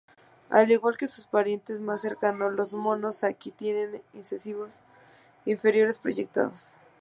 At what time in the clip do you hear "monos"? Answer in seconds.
2.73-3.17